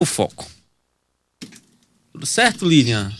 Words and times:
o 0.00 0.06
foco. 0.06 0.46
Tudo 2.12 2.26
certo, 2.26 2.66
Lilian? 2.66 3.12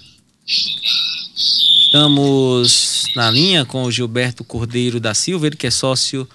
Estamos 1.84 3.06
na 3.14 3.30
linha 3.30 3.64
com 3.64 3.84
o 3.84 3.90
Gilberto 3.92 4.42
Cordeiro 4.42 4.98
da 4.98 5.12
Silva, 5.12 5.46
ele 5.46 5.56
que 5.56 5.66
é 5.66 5.70
sócio 5.70 6.28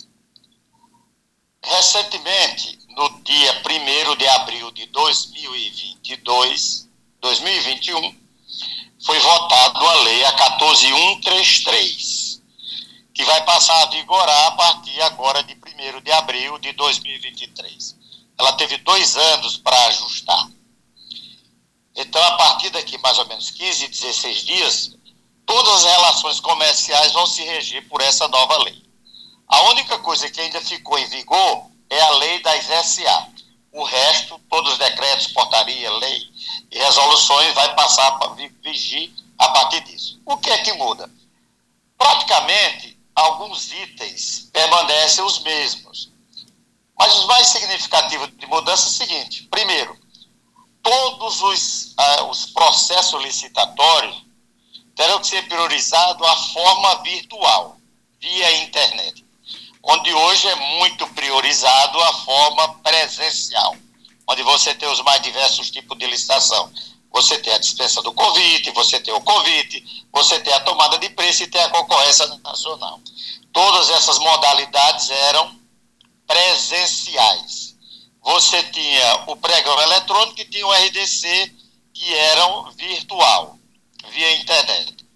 Recentemente, 1.62 2.78
no 2.90 3.08
dia 3.22 3.62
1 3.62 4.16
de 4.16 4.28
abril 4.28 4.70
de 4.70 4.86
2022, 4.86 6.88
2021, 7.20 8.26
foi 9.04 9.18
votada 9.18 9.78
a 9.78 9.94
lei 10.02 10.24
a 10.24 10.32
14133, 10.32 12.40
que 13.12 13.24
vai 13.24 13.44
passar 13.44 13.82
a 13.82 13.86
vigorar 13.86 14.46
a 14.46 14.52
partir 14.52 15.02
agora 15.02 15.42
de 15.42 15.54
1 15.76 16.00
de 16.00 16.12
abril 16.12 16.58
de 16.58 16.72
2023. 16.72 17.96
Ela 18.38 18.52
teve 18.54 18.78
dois 18.78 19.16
anos 19.16 19.56
para 19.58 19.86
ajustar. 19.88 20.48
Então, 21.94 22.22
a 22.22 22.36
partir 22.36 22.70
daqui 22.70 22.98
mais 22.98 23.18
ou 23.18 23.26
menos 23.26 23.50
15, 23.50 23.88
16 23.88 24.44
dias, 24.44 24.96
todas 25.46 25.84
as 25.84 25.84
relações 25.84 26.40
comerciais 26.40 27.12
vão 27.12 27.26
se 27.26 27.42
reger 27.42 27.88
por 27.88 28.00
essa 28.00 28.28
nova 28.28 28.62
lei. 28.64 28.82
A 29.48 29.62
única 29.70 29.98
coisa 30.00 30.28
que 30.28 30.40
ainda 30.40 30.60
ficou 30.60 30.98
em 30.98 31.06
vigor 31.06 31.70
é 31.88 32.00
a 32.00 32.10
lei 32.16 32.42
das 32.42 32.64
SA. 32.64 33.28
O 33.72 33.84
resto, 33.84 34.38
todos 34.50 34.72
os 34.72 34.78
decretos, 34.78 35.28
portaria, 35.28 35.90
lei 35.92 36.22
e 36.70 36.78
resoluções 36.78 37.54
vai 37.54 37.74
passar 37.74 38.18
a 38.22 38.28
vigir 38.62 39.12
a 39.38 39.48
partir 39.48 39.80
disso. 39.82 40.20
O 40.24 40.36
que 40.36 40.50
é 40.50 40.58
que 40.58 40.72
muda? 40.74 41.10
Praticamente, 41.96 42.95
alguns 43.16 43.72
itens 43.72 44.50
permanecem 44.52 45.24
os 45.24 45.42
mesmos. 45.42 46.12
Mas 46.98 47.14
os 47.16 47.26
mais 47.26 47.46
significativos 47.48 48.30
de 48.36 48.46
mudança 48.46 48.84
é 48.84 48.88
o 48.88 48.92
seguinte: 48.92 49.48
primeiro, 49.50 49.98
todos 50.82 51.40
os, 51.42 51.94
uh, 51.98 52.30
os 52.30 52.46
processos 52.46 53.22
licitatórios 53.22 54.24
terão 54.94 55.18
que 55.20 55.26
ser 55.26 55.46
priorizados 55.48 56.26
a 56.26 56.36
forma 56.36 57.02
virtual, 57.02 57.76
via 58.20 58.62
internet, 58.62 59.24
onde 59.82 60.12
hoje 60.12 60.48
é 60.48 60.54
muito 60.78 61.06
priorizado 61.08 62.00
a 62.00 62.12
forma 62.14 62.74
presencial, 62.78 63.76
onde 64.26 64.42
você 64.42 64.74
tem 64.74 64.88
os 64.88 65.02
mais 65.02 65.20
diversos 65.22 65.70
tipos 65.70 65.98
de 65.98 66.06
licitação. 66.06 66.72
Você 67.12 67.38
tem 67.38 67.52
a 67.52 67.58
dispensa 67.58 68.02
do 68.02 68.12
convite, 68.12 68.70
você 68.72 69.00
tem 69.00 69.14
o 69.14 69.20
convite, 69.20 70.04
você 70.12 70.38
tem 70.40 70.52
a 70.52 70.60
tomada 70.60 70.98
de 70.98 71.08
preço 71.10 71.42
e 71.42 71.46
tem 71.46 71.62
a 71.62 71.70
concorrência 71.70 72.26
nacional. 72.44 73.00
Todas 73.52 73.88
essas 73.90 74.18
modalidades 74.18 75.10
eram 75.10 75.58
presenciais. 76.26 77.74
Você 78.22 78.62
tinha 78.64 79.24
o 79.28 79.36
pregão 79.36 79.80
eletrônico 79.82 80.40
e 80.40 80.44
tinha 80.44 80.66
o 80.66 80.72
RDC, 80.72 81.54
que 81.94 82.14
eram 82.14 82.70
virtual 82.72 83.58
via 84.10 84.36
internet. 84.36 85.06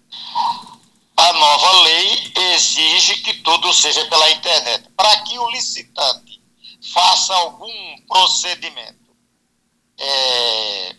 A 1.17 1.33
nova 1.33 1.81
lei 1.83 2.33
exige 2.53 3.15
que 3.21 3.33
tudo 3.35 3.71
seja 3.73 4.03
pela 4.05 4.31
internet. 4.31 4.89
Para 4.95 5.17
que 5.21 5.37
o 5.37 5.49
licitante 5.51 6.41
faça 6.93 7.33
algum 7.35 8.01
procedimento 8.07 9.15
é, 9.99 10.95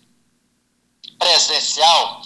presencial, 1.23 2.21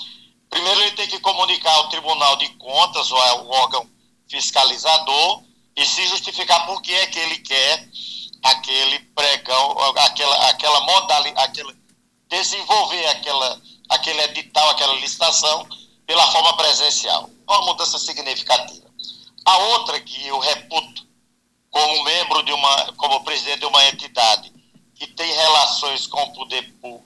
primeiro 0.48 0.80
ele 0.80 0.92
tem 0.92 1.06
que 1.06 1.20
comunicar 1.20 1.74
ao 1.74 1.88
Tribunal 1.90 2.36
de 2.36 2.48
Contas 2.54 3.12
ou 3.12 3.18
ao 3.18 3.48
órgão 3.50 3.86
fiscalizador 4.26 5.42
e 5.76 5.84
se 5.84 6.06
justificar 6.08 6.64
por 6.66 6.80
que 6.80 6.94
é 6.94 7.06
que 7.06 7.18
ele 7.18 7.38
quer 7.38 7.88
aquele 8.42 9.00
pregão, 9.14 9.76
aquela, 9.98 10.48
aquela 10.48 10.80
modalidade, 10.80 11.62
desenvolver 12.28 13.06
aquela 13.08 13.60
aquele 13.88 14.20
edital, 14.22 14.70
aquela 14.70 14.94
licitação, 14.94 15.66
pela 16.06 16.30
forma 16.32 16.56
presencial. 16.56 17.30
Uma 17.48 17.62
mudança 17.62 17.98
significativa. 17.98 18.86
A 19.44 19.58
outra 19.58 20.00
que 20.00 20.26
eu 20.26 20.38
reputo 20.38 21.06
como 21.70 22.04
membro 22.04 22.42
de 22.42 22.52
uma, 22.52 22.92
como 22.96 23.22
presidente 23.22 23.60
de 23.60 23.66
uma 23.66 23.86
entidade 23.86 24.52
que 24.94 25.06
tem 25.08 25.30
relações 25.32 26.06
com 26.06 26.20
o 26.22 26.32
poder 26.32 26.62
público, 26.80 27.05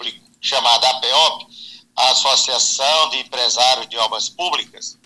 Associação 2.32 3.10
de 3.10 3.18
Empresários 3.18 3.88
de 3.88 3.96
Obras 3.98 4.28
Públicas, 4.28 4.98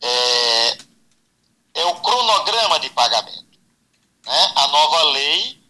é, 0.00 0.78
é 1.74 1.84
o 1.86 2.00
cronograma 2.00 2.78
de 2.80 2.90
pagamento. 2.90 3.58
Né? 4.24 4.52
A 4.56 4.68
nova 4.68 5.02
lei 5.12 5.60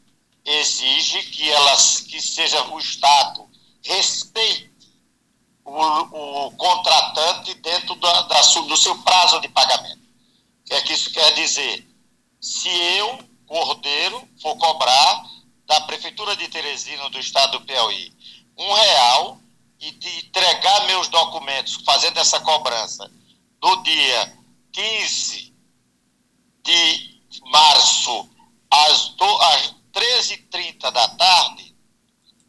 exige 0.44 1.22
que, 1.24 1.50
elas, 1.50 2.00
que 2.00 2.20
seja 2.20 2.62
o 2.68 2.78
Estado 2.78 3.48
respeite 3.82 4.70
o, 5.64 6.46
o 6.46 6.50
contratante 6.52 7.54
dentro 7.54 7.94
da, 7.96 8.22
da, 8.22 8.40
do 8.40 8.76
seu 8.76 8.96
prazo 9.02 9.40
de 9.40 9.48
pagamento. 9.48 10.00
O 10.60 10.64
que 10.64 10.74
é 10.74 10.82
que 10.82 10.92
isso 10.92 11.10
quer 11.10 11.32
dizer? 11.34 11.86
Se 12.40 12.68
eu, 12.68 13.18
Cordeiro, 13.46 14.28
for 14.40 14.56
cobrar 14.56 15.24
da 15.66 15.80
Prefeitura 15.82 16.36
de 16.36 16.48
Teresina, 16.48 17.10
do 17.10 17.18
Estado 17.18 17.58
do 17.58 17.64
Piauí, 17.64 18.12
um 18.56 18.72
real 18.72 19.40
e 19.80 19.90
de 19.92 20.26
entregar 20.26 20.86
meus 20.86 21.08
documentos 21.08 21.76
fazendo 21.84 22.18
essa 22.18 22.40
cobrança 22.40 23.10
do 23.60 23.82
dia 23.82 24.38
15 24.72 25.54
de 26.64 27.20
março 27.50 28.30
às, 28.70 29.14
às 29.40 29.74
13h30 29.92 30.90
da 30.90 31.08
tarde, 31.08 31.74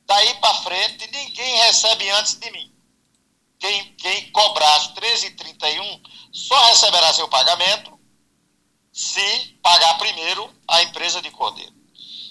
daí 0.06 0.33
para 0.35 0.62
frente 0.62 1.09
ninguém 1.12 1.57
recebe 1.57 2.09
antes 2.12 2.35
de 2.35 2.51
mim 2.51 2.71
quem, 3.59 3.94
quem 3.95 4.31
cobrar 4.31 4.75
às 4.75 4.94
13h31 4.94 6.01
só 6.31 6.57
receberá 6.65 7.13
seu 7.13 7.27
pagamento 7.27 7.97
se 8.91 9.59
pagar 9.62 9.97
primeiro 9.97 10.53
a 10.68 10.83
empresa 10.83 11.21
de 11.21 11.29
Cordeiro. 11.31 11.75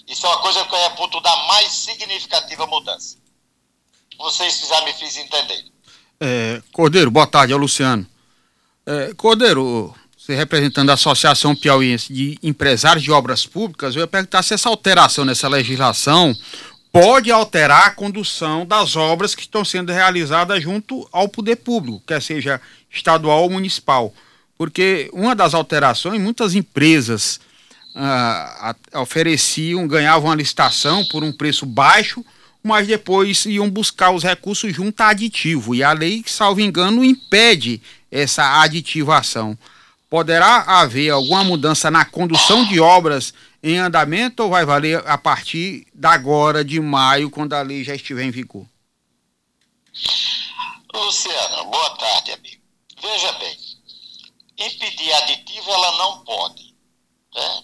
Isso 0.07 0.25
é 0.25 0.29
uma 0.29 0.41
coisa 0.41 0.65
que 0.65 0.73
eu 0.73 0.79
reputo 0.79 1.19
da 1.21 1.35
mais 1.47 1.71
significativa 1.71 2.65
mudança. 2.67 3.17
Vocês 4.17 4.65
já 4.67 4.83
me 4.83 4.93
fiz 4.93 5.17
entender. 5.17 5.65
É, 6.19 6.61
Cordeiro, 6.71 7.11
boa 7.11 7.27
tarde, 7.27 7.53
é 7.53 7.55
o 7.55 7.59
Luciano. 7.59 8.05
É, 8.85 9.13
Cordeiro, 9.15 9.93
você 10.17 10.35
representando 10.35 10.89
a 10.89 10.93
Associação 10.93 11.55
Piauiense 11.55 12.11
de 12.11 12.39
Empresários 12.41 13.03
de 13.03 13.11
Obras 13.11 13.45
Públicas, 13.45 13.95
eu 13.95 14.01
ia 14.01 14.07
perguntar 14.07 14.43
se 14.43 14.53
essa 14.53 14.69
alteração 14.69 15.23
nessa 15.23 15.47
legislação 15.47 16.35
pode 16.91 17.31
alterar 17.31 17.87
a 17.87 17.91
condução 17.91 18.65
das 18.65 18.95
obras 18.95 19.35
que 19.35 19.41
estão 19.41 19.63
sendo 19.63 19.91
realizadas 19.91 20.63
junto 20.63 21.07
ao 21.11 21.29
poder 21.29 21.57
público, 21.57 22.01
quer 22.07 22.21
seja 22.21 22.59
estadual 22.91 23.43
ou 23.43 23.49
municipal. 23.49 24.13
Porque 24.57 25.09
uma 25.13 25.35
das 25.35 25.53
alterações, 25.53 26.19
muitas 26.19 26.55
empresas 26.55 27.39
ah, 27.95 28.75
ofereciam, 28.95 29.87
ganhavam 29.87 30.31
a 30.31 30.35
licitação 30.35 31.05
por 31.05 31.23
um 31.23 31.31
preço 31.31 31.65
baixo, 31.65 32.25
mas 32.67 32.85
depois 32.85 33.45
iam 33.45 33.69
buscar 33.69 34.11
os 34.11 34.23
recursos 34.23 34.75
junto 34.75 35.01
a 35.01 35.09
aditivo. 35.09 35.73
E 35.73 35.81
a 35.81 35.93
lei, 35.93 36.23
salvo 36.27 36.59
engano, 36.59 37.03
impede 37.03 37.81
essa 38.11 38.61
aditivação. 38.61 39.57
Poderá 40.09 40.61
haver 40.61 41.09
alguma 41.09 41.43
mudança 41.43 41.89
na 41.89 42.05
condução 42.05 42.65
de 42.65 42.79
obras 42.79 43.33
em 43.63 43.77
andamento 43.77 44.43
ou 44.43 44.49
vai 44.49 44.65
valer 44.65 45.01
a 45.07 45.17
partir 45.17 45.87
da 45.93 46.11
agora, 46.11 46.63
de 46.63 46.79
maio, 46.79 47.29
quando 47.29 47.53
a 47.53 47.61
lei 47.61 47.83
já 47.83 47.95
estiver 47.95 48.23
em 48.23 48.31
vigor? 48.31 48.65
Luciano, 50.93 51.65
boa 51.65 51.89
tarde, 51.97 52.31
amigo. 52.31 52.61
Veja 53.01 53.31
bem, 53.33 53.57
impedir 54.57 55.13
aditivo 55.13 55.69
ela 55.69 55.97
não 55.97 56.19
pode. 56.23 56.75
Né? 57.35 57.63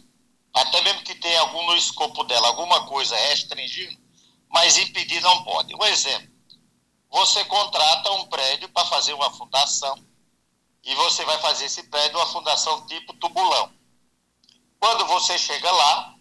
Até 0.53 0.81
mesmo 0.83 1.01
que 1.01 1.15
tenha 1.15 1.39
algum 1.41 1.65
no 1.65 1.75
escopo 1.75 2.23
dela, 2.25 2.47
alguma 2.47 2.85
coisa 2.85 3.15
restringindo, 3.15 3.97
mas 4.53 4.77
impedir 4.77 5.19
não 5.21 5.43
pode. 5.43 5.75
Um 5.75 5.83
exemplo, 5.85 6.31
você 7.09 7.43
contrata 7.45 8.11
um 8.11 8.27
prédio 8.27 8.69
para 8.69 8.85
fazer 8.85 9.13
uma 9.13 9.31
fundação 9.31 9.95
e 10.83 10.93
você 10.95 11.25
vai 11.25 11.39
fazer 11.39 11.65
esse 11.65 11.83
prédio 11.83 12.17
uma 12.17 12.27
fundação 12.27 12.85
tipo 12.85 13.13
tubulão. 13.15 13.73
Quando 14.79 15.05
você 15.07 15.37
chega 15.39 15.71
lá, 15.71 16.15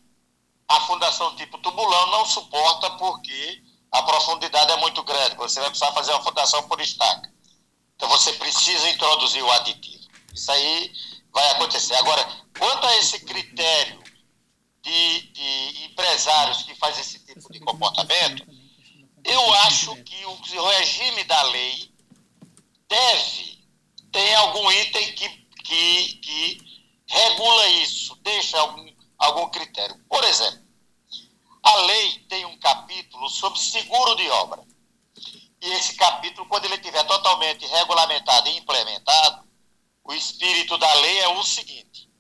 a 0.67 0.81
fundação 0.81 1.37
tipo 1.37 1.59
tubulão 1.59 2.11
não 2.11 2.25
suporta 2.25 2.91
porque 2.93 3.63
a 3.91 4.03
profundidade 4.03 4.73
é 4.73 4.77
muito 4.77 5.03
grande. 5.03 5.37
Você 5.37 5.61
vai 5.61 5.69
precisar 5.69 5.93
fazer 5.93 6.13
uma 6.13 6.23
fundação 6.23 6.67
por 6.67 6.81
estaca. 6.81 7.31
Então 7.97 8.09
você 8.09 8.33
precisa 8.33 8.89
introduzir 8.89 9.43
o 9.43 9.53
aditivo. 9.53 10.09
Isso 10.35 10.51
aí 10.51 10.91
vai 11.31 11.51
acontecer. 11.51 11.95
Agora, 11.97 12.27
quanto 12.59 12.87
a 12.87 12.97
esse 12.97 13.25
critério 13.27 14.02
de, 14.83 15.21
de 15.33 15.85
empresários 15.85 16.63
que 16.63 16.75
fazem 16.75 17.01
esse 17.01 17.19
tipo 17.25 17.53
de 17.53 17.61
comportamento, 17.61 18.45
eu 19.25 19.55
acho 19.55 19.95
que 20.05 20.25
o 20.27 20.67
regime 20.69 21.25
da 21.25 21.43
lei 21.45 21.91
deve 22.89 23.65
ter 24.11 24.35
algum 24.35 24.71
item 24.71 25.15
que, 25.15 25.29
que, 25.65 26.15
que 26.15 26.59
regula 27.07 27.69
isso, 27.69 28.15
deixa 28.17 28.59
algum, 28.59 28.87
algum 29.19 29.49
critério. 29.51 29.97
Por 30.09 30.23
exemplo, 30.25 30.63
a 31.63 31.77
lei 31.77 32.19
tem 32.29 32.45
um 32.45 32.59
capítulo 32.59 33.29
sobre 33.29 33.59
seguro 33.59 34.17
de 34.17 34.29
obra. 34.31 34.63
E 35.61 35.71
esse 35.75 35.95
capítulo, 35.95 36.49
quando 36.49 36.65
ele 36.65 36.75
estiver 36.75 37.05
totalmente 37.05 37.65
regulamentado 37.67 38.49
e 38.49 38.57
implementado, 38.57 39.49
o 40.03 40.13
espírito 40.13 40.77
da 40.77 40.93
lei 40.95 41.21
é 41.21 41.29
o 41.29 41.43
seguinte: 41.45 42.11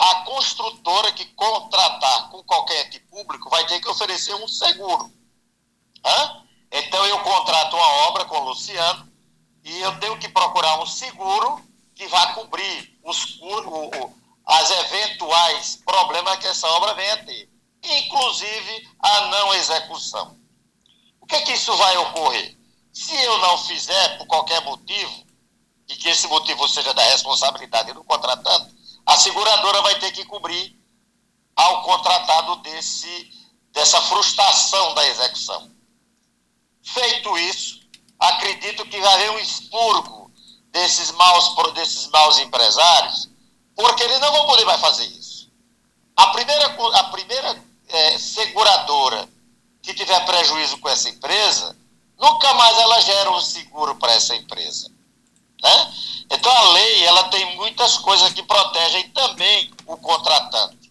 a 0.00 0.14
construtora 0.24 1.12
que 1.12 1.26
contratar 1.26 2.30
com 2.30 2.42
qualquer 2.44 2.86
ente 2.86 3.00
público 3.00 3.50
vai 3.50 3.66
ter 3.66 3.80
que 3.80 3.88
oferecer 3.88 4.34
um 4.34 4.48
seguro. 4.48 5.12
Hã? 6.02 6.42
Então 6.72 7.04
eu 7.04 7.20
contrato 7.20 7.76
uma 7.76 7.92
obra 8.08 8.24
com 8.24 8.38
o 8.38 8.48
Luciano 8.48 9.06
e 9.62 9.78
eu 9.80 10.00
tenho 10.00 10.18
que 10.18 10.30
procurar 10.30 10.80
um 10.80 10.86
seguro 10.86 11.62
que 11.94 12.08
vá 12.08 12.32
cobrir 12.32 12.98
os, 13.04 13.38
o, 13.42 14.14
as 14.46 14.70
eventuais 14.70 15.82
problemas 15.84 16.38
que 16.38 16.46
essa 16.46 16.66
obra 16.68 16.94
venha 16.94 17.12
a 17.12 17.24
ter, 17.24 17.50
inclusive 17.84 18.88
a 19.00 19.20
não 19.26 19.52
execução. 19.52 20.34
O 21.20 21.26
que 21.26 21.36
é 21.36 21.42
que 21.42 21.52
isso 21.52 21.76
vai 21.76 21.98
ocorrer? 21.98 22.56
Se 22.90 23.14
eu 23.22 23.36
não 23.38 23.58
fizer 23.58 24.16
por 24.16 24.26
qualquer 24.26 24.62
motivo, 24.64 25.26
e 25.90 25.96
que 25.96 26.08
esse 26.08 26.26
motivo 26.26 26.66
seja 26.68 26.94
da 26.94 27.02
responsabilidade 27.02 27.92
do 27.92 28.02
contratante, 28.02 28.69
seguradora 29.20 29.82
vai 29.82 29.98
ter 29.98 30.12
que 30.12 30.24
cobrir 30.24 30.76
ao 31.54 31.82
contratado 31.82 32.56
desse, 32.56 33.30
dessa 33.72 34.00
frustração 34.02 34.94
da 34.94 35.06
execução. 35.06 35.70
Feito 36.82 37.38
isso, 37.38 37.80
acredito 38.18 38.84
que 38.86 39.00
vai 39.00 39.14
haver 39.14 39.30
um 39.32 39.38
expurgo 39.38 40.30
desses 40.72 41.10
maus, 41.12 41.54
desses 41.74 42.06
maus 42.08 42.38
empresários, 42.38 43.28
porque 43.74 44.02
eles 44.02 44.20
não 44.20 44.32
vão 44.32 44.46
poder 44.46 44.64
mais 44.64 44.80
fazer 44.80 45.06
isso. 45.06 45.50
A 46.16 46.28
primeira, 46.28 46.66
a 46.66 47.04
primeira 47.04 47.64
é, 47.88 48.18
seguradora 48.18 49.28
que 49.82 49.94
tiver 49.94 50.24
prejuízo 50.26 50.78
com 50.78 50.88
essa 50.88 51.08
empresa, 51.08 51.76
nunca 52.18 52.52
mais 52.54 52.78
ela 52.78 53.00
gera 53.00 53.30
um 53.30 53.40
seguro 53.40 53.96
para 53.96 54.12
essa 54.12 54.34
empresa. 54.34 54.90
Né? 55.62 55.94
Então 56.40 56.56
a 56.56 56.72
lei 56.72 57.04
ela 57.04 57.24
tem 57.24 57.54
muitas 57.56 57.98
coisas 57.98 58.32
que 58.32 58.42
protegem 58.42 59.10
também 59.10 59.70
o 59.86 59.94
contratante. 59.98 60.90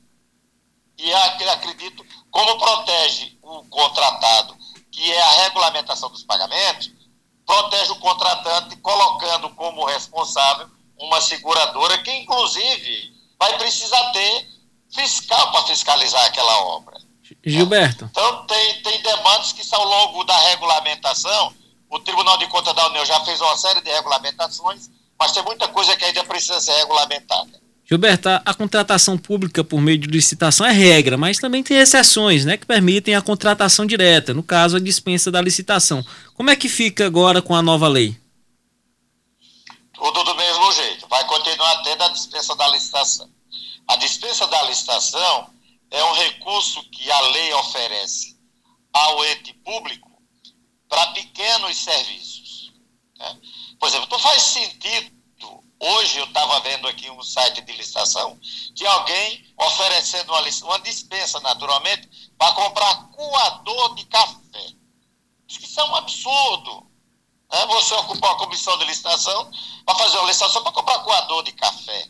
E 0.96 1.12
acredito, 1.12 2.06
como 2.30 2.60
protege 2.60 3.36
o 3.42 3.64
contratado, 3.66 4.56
que 4.92 5.12
é 5.12 5.22
a 5.22 5.44
regulamentação 5.44 6.12
dos 6.12 6.24
pagamentos, 6.24 6.92
protege 7.48 7.92
o 7.92 8.00
contratante 8.00 8.76
colocando 8.78 9.50
como 9.56 9.86
responsável 9.86 10.70
uma 11.00 11.20
seguradora 11.20 11.98
que, 12.04 12.12
inclusive, 12.12 13.12
vai 13.40 13.58
precisar 13.58 14.12
ter 14.12 14.48
fiscal 14.94 15.52
para 15.52 15.66
fiscalizar 15.66 16.26
aquela 16.26 16.62
obra. 16.66 16.96
Gilberto. 17.44 18.06
Então, 18.12 18.46
tem, 18.46 18.84
tem 18.84 19.02
demandas 19.02 19.54
que, 19.54 19.64
ao 19.74 19.84
longo 19.84 20.24
da 20.26 20.38
regulamentação, 20.50 21.56
o 21.90 22.00
Tribunal 22.00 22.38
de 22.38 22.46
Contas 22.48 22.76
da 22.76 22.88
União 22.88 23.04
já 23.06 23.20
fez 23.22 23.42
uma 23.42 23.58
série 23.58 23.82
de 23.82 23.90
regulamentações, 23.90 24.90
mas 25.20 25.32
tem 25.34 25.44
muita 25.44 25.68
coisa 25.68 25.96
que 25.96 26.06
ainda 26.06 26.24
precisa 26.24 26.60
ser 26.62 26.72
regulamentada. 26.74 27.60
Gilberto, 27.84 28.30
a, 28.30 28.42
a, 28.46 28.54
contratação 28.54 29.18
pública 29.18 29.64
por 29.64 29.82
meio 29.82 29.98
de 29.98 30.08
licitação 30.08 30.64
é 30.64 30.72
regra, 30.72 31.18
mas 31.18 31.40
também 31.40 31.64
tem 31.64 31.78
exceções, 31.78 32.46
né, 32.46 32.56
que 32.56 32.66
permitem 32.66 33.16
a 33.16 33.22
contratação 33.22 33.84
direta, 33.86 34.32
no 34.32 34.44
caso 34.44 34.78
a 34.78 34.80
dispensa 34.80 35.32
da 35.32 35.42
licitação. 35.42 36.06
Como 36.36 36.52
é 36.52 36.56
que 36.56 36.70
fica 36.70 37.08
agora 37.08 37.42
com 37.42 37.56
a 37.56 37.64
nova 37.64 37.88
lei? 37.88 38.16
Tudo 39.94 40.24
do 40.24 40.36
mesmo 40.36 40.72
jeito, 40.72 41.08
vai 41.10 41.26
continuar 41.26 41.82
tendo 41.82 42.04
a 42.04 42.10
dispensa 42.10 42.56
da 42.56 42.68
licitação. 42.70 43.30
A 43.88 43.96
dispensa 43.96 44.46
da 44.46 44.64
licitação 44.66 45.50
é 45.90 46.04
um 46.04 46.14
recurso 46.14 46.84
que 46.92 47.12
a 47.12 47.22
lei 47.22 47.54
oferece 47.56 48.38
ao 48.94 49.26
ente 49.26 49.52
público 49.66 50.10
para 50.88 51.08
pequenos 51.08 51.76
serviços. 51.76 52.72
Né? 53.18 53.38
Por 53.80 53.88
exemplo, 53.88 54.08
não 54.12 54.20
faz 54.20 54.42
sentido, 54.42 55.64
hoje 55.80 56.20
eu 56.20 56.26
estava 56.26 56.60
vendo 56.60 56.88
aqui 56.88 57.10
um 57.10 57.24
site 57.24 57.62
de 57.62 57.72
licitação, 57.72 58.38
de 58.74 58.86
alguém 58.86 59.54
oferecendo 59.58 60.32
uma, 60.34 60.42
uma 60.42 60.80
dispensa, 60.80 61.40
naturalmente, 61.40 62.10
para 62.38 62.54
comprar 62.54 63.10
coador 63.12 63.96
de 63.96 64.06
café. 64.06 64.74
Isso 65.48 65.80
é 65.80 65.84
um 65.86 65.96
absurdo. 65.96 66.88
Né? 67.52 67.66
Você 67.68 67.94
ocupar 67.96 68.32
a 68.34 68.38
comissão 68.38 68.78
de 68.78 68.86
licitação 68.86 69.50
para 69.86 69.96
fazer 69.96 70.18
uma 70.18 70.28
licitação 70.28 70.62
para 70.62 70.72
comprar 70.74 71.00
coador 71.00 71.44
de 71.44 71.54
café. 71.54 72.10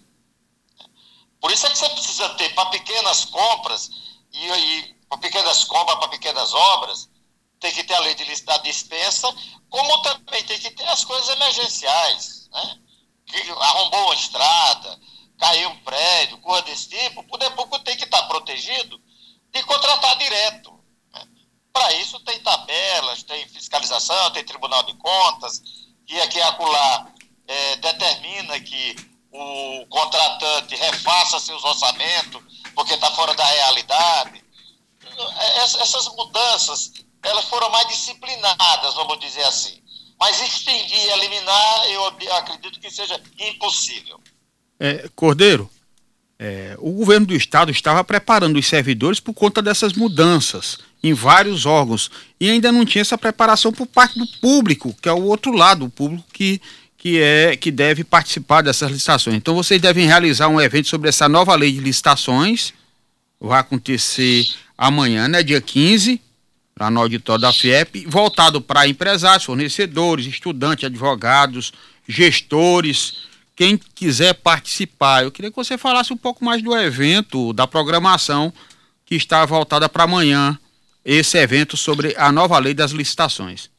Por 1.39 1.51
isso 1.51 1.65
é 1.67 1.69
que 1.69 1.77
você 1.77 1.89
precisa 1.89 2.29
ter 2.29 2.53
para 2.53 2.69
pequenas 2.69 3.25
compras 3.25 3.89
e, 4.33 4.47
e 4.47 4.95
para 5.07 5.17
pequenas 5.19 5.63
compras, 5.63 5.97
para 5.99 6.07
pequenas 6.09 6.53
obras, 6.53 7.09
tem 7.59 7.71
que 7.73 7.83
ter 7.83 7.93
a 7.93 7.99
lei 7.99 8.15
de 8.15 8.41
da 8.43 8.57
dispensa, 8.57 9.27
como 9.69 10.01
também 10.01 10.43
tem 10.45 10.59
que 10.59 10.71
ter 10.71 10.87
as 10.87 11.03
coisas 11.03 11.29
emergenciais, 11.29 12.49
né? 12.51 12.79
Que 13.25 13.51
arrombou 13.51 14.05
uma 14.05 14.15
estrada, 14.15 14.99
caiu 15.37 15.69
um 15.69 15.79
prédio, 15.81 16.37
coisa 16.39 16.63
desse 16.63 16.89
tipo, 16.89 17.23
por 17.23 17.39
pouco 17.51 17.79
tem 17.79 17.95
que 17.95 18.05
estar 18.05 18.23
protegido 18.23 18.99
de 19.51 19.63
contratar 19.63 20.17
direto. 20.17 20.71
Né? 21.13 21.27
Para 21.71 21.93
isso 21.93 22.19
tem 22.21 22.39
tabelas, 22.39 23.23
tem 23.23 23.47
fiscalização, 23.47 24.31
tem 24.31 24.43
tribunal 24.43 24.83
de 24.83 24.93
contas, 24.95 25.61
que 26.07 26.19
aqui 26.21 26.39
e 26.39 26.41
acolá 26.41 27.11
é, 27.47 27.75
determina 27.77 28.59
que 28.59 28.95
o 29.31 29.85
contratante 29.87 30.75
refaça 30.75 31.39
seus 31.39 31.63
orçamentos, 31.63 32.41
porque 32.73 32.95
está 32.95 33.11
fora 33.11 33.33
da 33.35 33.45
realidade. 33.45 34.43
Essas 35.79 36.07
mudanças 36.15 36.91
elas 37.23 37.45
foram 37.45 37.69
mais 37.69 37.87
disciplinadas, 37.87 38.95
vamos 38.95 39.19
dizer 39.19 39.43
assim. 39.43 39.79
Mas 40.19 40.41
extinguir, 40.41 41.09
eliminar, 41.11 41.89
eu 41.89 42.05
acredito 42.35 42.79
que 42.79 42.91
seja 42.91 43.19
impossível. 43.39 44.19
É, 44.79 45.09
Cordeiro, 45.15 45.69
é, 46.37 46.75
o 46.79 46.91
governo 46.91 47.25
do 47.25 47.35
estado 47.35 47.69
estava 47.69 48.01
preparando 48.01 48.57
os 48.57 48.65
servidores 48.65 49.19
por 49.19 49.33
conta 49.33 49.61
dessas 49.61 49.91
mudanças 49.91 50.77
em 51.03 51.13
vários 51.13 51.65
órgãos 51.65 52.09
e 52.39 52.49
ainda 52.49 52.71
não 52.71 52.85
tinha 52.85 53.01
essa 53.01 53.17
preparação 53.17 53.73
por 53.73 53.85
parte 53.85 54.17
do 54.17 54.25
público, 54.39 54.95
que 55.01 55.09
é 55.09 55.11
o 55.11 55.23
outro 55.23 55.51
lado, 55.51 55.85
o 55.85 55.89
público 55.89 56.25
que, 56.31 56.61
que 56.97 57.21
é 57.21 57.57
que 57.57 57.69
deve 57.69 58.05
participar 58.05 58.61
dessas 58.61 58.89
licitações. 58.89 59.35
Então 59.35 59.53
vocês 59.53 59.81
devem 59.81 60.05
realizar 60.05 60.47
um 60.47 60.61
evento 60.61 60.87
sobre 60.87 61.09
essa 61.09 61.27
nova 61.27 61.53
lei 61.55 61.73
de 61.73 61.79
licitações. 61.79 62.73
Vai 63.39 63.59
acontecer 63.59 64.45
amanhã, 64.77 65.27
né, 65.27 65.43
dia 65.43 65.59
15, 65.61 66.21
lá 66.79 66.89
no 66.89 67.01
auditório 67.01 67.41
da 67.41 67.51
FIEP, 67.51 68.05
voltado 68.07 68.61
para 68.61 68.87
empresários, 68.87 69.43
fornecedores, 69.43 70.25
estudantes, 70.25 70.85
advogados, 70.85 71.73
gestores, 72.07 73.17
quem 73.55 73.77
quiser 73.77 74.33
participar. 74.35 75.23
Eu 75.23 75.31
queria 75.31 75.51
que 75.51 75.57
você 75.57 75.77
falasse 75.77 76.13
um 76.13 76.17
pouco 76.17 76.45
mais 76.45 76.63
do 76.63 76.75
evento, 76.75 77.51
da 77.51 77.67
programação 77.67 78.53
que 79.05 79.15
está 79.15 79.45
voltada 79.45 79.89
para 79.89 80.05
amanhã, 80.05 80.57
esse 81.03 81.37
evento 81.37 81.75
sobre 81.75 82.15
a 82.17 82.31
nova 82.31 82.57
lei 82.57 82.73
das 82.73 82.91
licitações. 82.91 83.69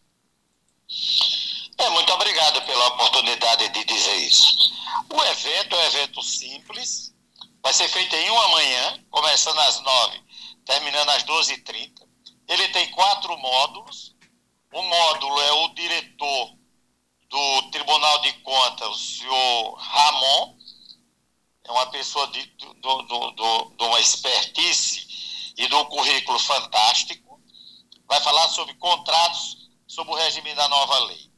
É, 1.79 1.91
muito 1.91 2.13
obrigado 2.13 2.61
pela 2.67 2.87
oportunidade 2.89 3.69
de 3.71 3.85
dizer 3.85 4.17
isso. 4.27 4.71
O 5.09 5.23
evento 5.23 5.75
é 5.75 5.79
um 5.79 5.87
evento 5.87 6.23
simples, 6.23 7.15
vai 7.63 7.73
ser 7.73 7.89
feito 7.89 8.15
em 8.15 8.31
uma 8.31 8.49
manhã, 8.49 8.99
começando 9.11 9.59
às 9.61 9.81
nove, 9.83 10.21
terminando 10.67 11.09
às 11.11 11.23
doze 11.23 11.55
e 11.55 11.59
trinta. 11.59 12.00
Ele 12.51 12.67
tem 12.71 12.91
quatro 12.91 13.39
módulos. 13.39 14.13
O 14.73 14.83
módulo 14.83 15.41
é 15.41 15.53
o 15.53 15.69
diretor 15.69 16.59
do 17.29 17.71
Tribunal 17.71 18.19
de 18.23 18.33
Contas, 18.41 18.89
o 18.89 18.99
senhor 18.99 19.75
Ramon, 19.75 20.57
é 21.65 21.71
uma 21.71 21.87
pessoa 21.87 22.27
de, 22.29 22.45
do, 22.47 22.75
do, 22.75 23.31
do, 23.31 23.75
de 23.77 23.85
uma 23.85 24.01
expertise 24.01 25.07
e 25.57 25.69
de 25.69 25.75
um 25.77 25.85
currículo 25.85 26.41
fantástico. 26.41 27.41
Vai 28.09 28.21
falar 28.21 28.49
sobre 28.49 28.75
contratos 28.75 29.69
sob 29.87 30.11
o 30.11 30.17
regime 30.17 30.53
da 30.55 30.69
nova 30.69 30.99
lei. 31.05 31.31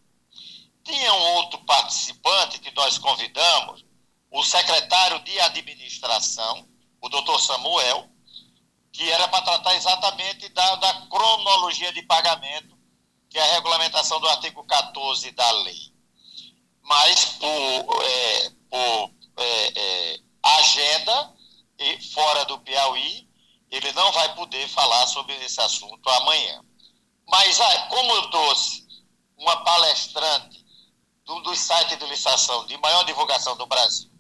Tinha 0.83 1.13
um 1.13 1.35
outro 1.35 1.59
participante 1.65 2.59
que 2.59 2.75
nós 2.75 2.97
convidamos, 2.97 3.85
o 4.31 4.43
secretário 4.43 5.23
de 5.25 5.39
administração, 5.41 6.67
o 7.03 7.09
doutor 7.11 7.39
Samuel, 7.39 8.09
que 9.03 9.11
era 9.11 9.27
para 9.27 9.43
tratar 9.43 9.75
exatamente 9.75 10.49
da, 10.51 10.77
da 10.77 10.93
cronologia 11.09 11.93
de 11.93 12.03
pagamento, 12.03 12.79
que 13.29 13.37
é 13.37 13.43
a 13.43 13.55
regulamentação 13.55 14.21
do 14.21 14.29
artigo 14.29 14.63
14 14.65 15.29
da 15.33 15.51
lei. 15.63 15.93
Mas 16.83 17.25
por, 17.25 18.05
é, 18.05 18.51
por 18.71 19.11
é, 19.39 19.73
é, 19.75 20.21
agenda 20.41 21.35
e 21.81 22.01
fora 22.13 22.45
do 22.45 22.61
Piauí, 22.61 23.29
ele 23.73 23.91
não 23.93 24.13
vai 24.13 24.37
poder 24.37 24.69
falar 24.69 25.05
sobre 25.09 25.35
esse 25.45 25.61
assunto 25.61 26.09
amanhã. 26.09 26.63
Mas 27.27 27.61
ah, 27.61 27.87
como 27.89 28.13
eu 28.13 28.31
trouxe 28.31 28.87
uma 29.37 29.65
palestrante 29.65 30.65
do, 31.25 31.41
do 31.41 31.57
site 31.57 31.97
de 31.97 32.07
licitação 32.07 32.67
de 32.67 32.77
maior 32.79 33.05
divulgação 33.05 33.57
do 33.57 33.67
Brasil, 33.67 34.13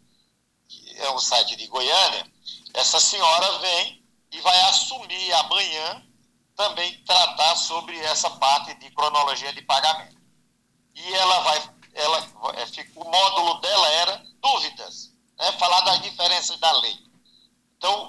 que 0.67 0.97
é 0.99 1.11
um 1.13 1.21
site 1.21 1.55
de 1.55 1.69
Goiânia, 1.69 2.27
essa 2.75 2.99
senhora 2.99 3.59
vem 3.59 4.02
e 4.33 4.41
vai 4.41 4.61
assumir 4.63 5.33
amanhã 5.35 6.03
também 6.57 7.03
tratar 7.05 7.55
sobre 7.57 7.99
essa 8.01 8.31
parte 8.31 8.75
de 8.75 8.91
cronologia 8.91 9.53
de 9.53 9.63
pagamento. 9.63 10.17
E 10.95 11.15
ela 11.15 11.41
vai, 11.41 11.71
ela, 11.95 12.19
é, 12.55 12.65
o 12.97 13.05
módulo 13.05 13.61
dela 13.61 13.89
era 13.89 14.23
dúvidas, 14.41 15.13
né, 15.39 15.53
falar 15.53 15.81
das 15.83 16.01
diferenças 16.03 16.59
da 16.59 16.73
lei. 16.81 16.99
Então, 17.77 18.09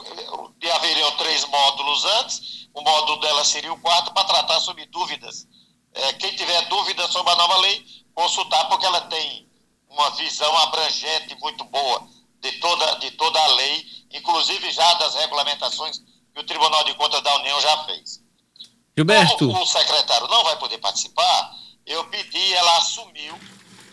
haveriam 0.75 1.11
três 1.17 1.45
módulos 1.45 2.05
antes, 2.05 2.67
o 2.73 2.81
módulo 2.81 3.19
dela 3.21 3.43
seria 3.43 3.73
o 3.73 3.81
quarto 3.81 4.13
para 4.13 4.27
tratar 4.27 4.59
sobre 4.59 4.85
dúvidas. 4.85 5.47
É, 5.93 6.13
quem 6.13 6.35
tiver 6.35 6.61
dúvidas 6.69 7.11
sobre 7.11 7.31
a 7.31 7.35
nova 7.35 7.57
lei, 7.57 7.85
consultar, 8.13 8.67
porque 8.67 8.85
ela 8.85 9.01
tem 9.01 9.49
uma 9.89 10.09
visão 10.11 10.55
abrangente 10.59 11.35
muito 11.39 11.63
boa 11.65 12.07
de 12.39 12.51
toda, 12.59 12.95
de 12.99 13.11
toda 13.11 13.39
a 13.39 13.47
lei, 13.47 13.85
inclusive 14.11 14.71
já 14.71 14.93
das 14.95 15.15
regulamentações 15.15 16.01
que 16.33 16.39
o 16.39 16.43
Tribunal 16.43 16.83
de 16.83 16.93
Contas 16.95 17.21
da 17.21 17.35
União 17.37 17.61
já 17.61 17.85
fez. 17.85 18.21
Gilberto. 18.97 19.47
Como 19.47 19.61
o 19.61 19.67
secretário 19.67 20.27
não 20.27 20.43
vai 20.43 20.57
poder 20.57 20.77
participar, 20.79 21.55
eu 21.85 22.03
pedi, 22.05 22.53
ela 22.53 22.77
assumiu 22.77 23.39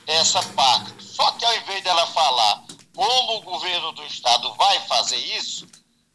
essa 0.07 0.43
parte. 0.55 1.03
Só 1.03 1.31
que 1.33 1.45
ao 1.45 1.57
invés 1.57 1.83
dela 1.83 2.07
falar 2.09 2.65
como 2.95 3.37
o 3.37 3.41
governo 3.43 3.93
do 3.93 4.05
estado 4.05 4.53
vai 4.55 4.81
fazer 4.87 5.17
isso, 5.17 5.67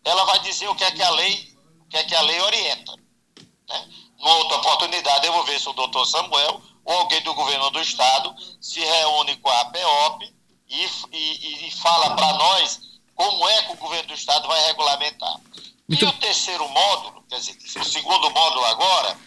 ela 0.03 0.23
vai 0.25 0.39
dizer 0.39 0.67
o 0.69 0.75
que 0.75 0.83
é 0.83 0.91
que 0.91 1.01
a 1.01 1.09
lei, 1.11 1.55
o 1.81 1.85
que 1.89 1.97
é 1.97 2.03
que 2.03 2.15
a 2.15 2.21
lei 2.21 2.39
orienta. 2.41 2.93
Né? 3.69 3.89
Numa 4.19 4.35
outra 4.37 4.57
oportunidade, 4.57 5.25
eu 5.25 5.33
vou 5.33 5.43
ver 5.45 5.59
se 5.59 5.67
o 5.69 5.73
doutor 5.73 6.05
Samuel 6.05 6.61
ou 6.83 6.93
alguém 6.93 7.21
do 7.23 7.33
governo 7.33 7.71
do 7.71 7.81
estado 7.81 8.35
se 8.61 8.79
reúne 8.79 9.37
com 9.37 9.49
a 9.49 9.61
APOP 9.61 10.33
e, 10.69 10.85
e, 11.11 11.67
e 11.67 11.71
fala 11.71 12.15
para 12.15 12.33
nós 12.33 12.81
como 13.15 13.49
é 13.49 13.63
que 13.63 13.73
o 13.73 13.77
governo 13.77 14.09
do 14.09 14.13
estado 14.13 14.47
vai 14.47 14.61
regulamentar. 14.67 15.39
Muito... 15.87 16.03
E 16.03 16.07
o 16.07 16.13
terceiro 16.13 16.67
módulo, 16.69 17.23
quer 17.29 17.39
dizer, 17.39 17.57
o 17.79 17.83
segundo 17.85 18.29
módulo 18.31 18.65
agora, 18.65 19.17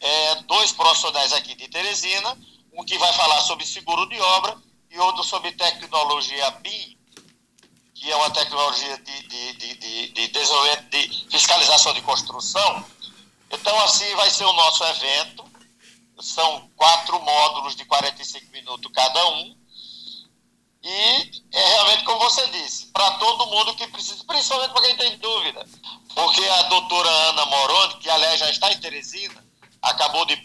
é 0.00 0.34
dois 0.42 0.72
profissionais 0.72 1.32
aqui 1.32 1.54
de 1.54 1.68
Teresina, 1.68 2.36
um 2.74 2.84
que 2.84 2.98
vai 2.98 3.12
falar 3.14 3.40
sobre 3.42 3.64
seguro 3.66 4.06
de 4.08 4.20
obra 4.20 4.56
e 4.90 4.98
outro 4.98 5.24
sobre 5.24 5.52
tecnologia 5.52 6.50
BIM, 6.50 6.98
que 7.94 8.10
é 8.10 8.16
uma 8.16 8.30
tecnologia 8.30 8.98
de, 8.98 9.28
de, 9.28 9.52
de, 9.52 9.74
de, 9.76 10.08
de 10.08 10.28
desenvolvimento 10.28 10.90
de 10.90 11.26
fiscalização 11.30 11.94
de 11.94 12.02
construção. 12.02 12.84
Então, 13.50 13.80
assim 13.82 14.12
vai 14.16 14.28
ser 14.28 14.44
o 14.44 14.52
nosso 14.52 14.82
evento. 14.84 15.44
São 16.20 16.68
quatro 16.76 17.20
módulos 17.20 17.76
de 17.76 17.84
45 17.84 18.50
minutos 18.52 18.90
cada 18.92 19.28
um. 19.30 19.56
E 20.82 21.30
é 21.52 21.68
realmente 21.74 22.02
como 22.04 22.18
você 22.18 22.44
disse, 22.48 22.86
para 22.86 23.12
todo 23.12 23.46
mundo 23.46 23.74
que 23.76 23.86
precisa, 23.86 24.24
principalmente 24.24 24.72
para 24.72 24.82
quem 24.82 24.96
tem 24.96 25.18
dúvida. 25.18 25.64
Porque 26.14 26.44
a 26.44 26.62
doutora 26.64 27.08
Ana 27.08 27.46
Moroni, 27.46 27.94
que 27.98 28.10
aliás 28.10 28.38
já 28.38 28.50
está 28.50 28.72
em 28.72 28.78
Teresina, 28.78 29.44
acabou 29.80 30.24
de 30.26 30.36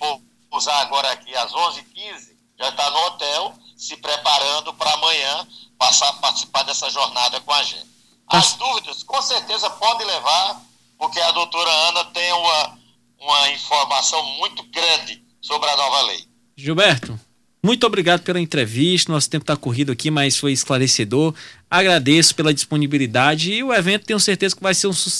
pousar 0.50 0.82
agora 0.82 1.12
aqui 1.12 1.36
às 1.36 1.52
11h15, 1.52 2.36
já 2.60 2.70
está 2.70 2.90
no 2.90 2.98
hotel, 3.06 3.54
se 3.76 3.96
preparando 3.98 4.74
para 4.74 4.94
amanhã 4.94 5.48
passar, 5.78 6.12
participar 6.14 6.64
dessa 6.64 6.90
jornada 6.90 7.40
com 7.42 7.54
a 7.54 7.64
gente. 7.64 7.86
As 8.28 8.54
dúvidas, 8.54 9.04
com 9.04 9.22
certeza, 9.22 9.70
pode 9.70 10.04
levar, 10.04 10.62
porque 10.98 11.20
a 11.20 11.32
doutora 11.32 11.70
Ana 11.90 12.06
tem 12.06 12.34
uma, 12.34 12.80
uma 13.20 13.50
informação 13.52 14.24
muito 14.38 14.64
grande 14.64 15.24
sobre 15.42 15.70
a 15.70 15.78
nova 15.78 16.02
lei. 16.02 16.28
Gilberto, 16.56 17.18
muito 17.64 17.86
obrigado 17.86 18.22
pela 18.22 18.40
entrevista. 18.40 19.12
Nosso 19.12 19.30
tempo 19.30 19.44
está 19.44 19.56
corrido 19.56 19.92
aqui, 19.92 20.12
mas 20.12 20.38
foi 20.38 20.52
esclarecedor. 20.52 21.34
Agradeço 21.70 22.36
pela 22.36 22.54
disponibilidade 22.54 23.52
e 23.52 23.64
o 23.64 23.74
evento 23.74 24.06
tenho 24.06 24.20
certeza 24.20 24.56
que 24.56 24.64
vai 24.64 24.74
ser 24.74 24.88
um 24.88 24.94
sucesso. 24.94 25.16